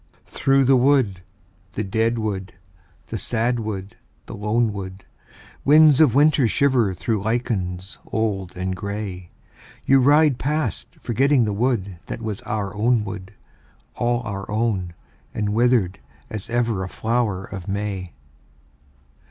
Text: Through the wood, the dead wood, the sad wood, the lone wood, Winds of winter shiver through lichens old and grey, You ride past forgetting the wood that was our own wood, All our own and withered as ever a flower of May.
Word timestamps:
Through 0.25 0.65
the 0.65 0.75
wood, 0.75 1.21
the 1.73 1.83
dead 1.83 2.17
wood, 2.17 2.55
the 3.05 3.19
sad 3.19 3.59
wood, 3.59 3.95
the 4.25 4.33
lone 4.33 4.73
wood, 4.73 5.05
Winds 5.63 6.01
of 6.01 6.15
winter 6.15 6.47
shiver 6.47 6.95
through 6.95 7.21
lichens 7.21 7.99
old 8.07 8.57
and 8.57 8.75
grey, 8.75 9.29
You 9.85 9.99
ride 9.99 10.39
past 10.39 10.87
forgetting 10.99 11.45
the 11.45 11.53
wood 11.53 11.99
that 12.07 12.19
was 12.23 12.41
our 12.49 12.73
own 12.75 13.05
wood, 13.05 13.31
All 13.93 14.23
our 14.23 14.49
own 14.49 14.95
and 15.35 15.49
withered 15.53 15.99
as 16.31 16.49
ever 16.49 16.83
a 16.83 16.89
flower 16.89 17.45
of 17.45 17.67
May. 17.67 18.13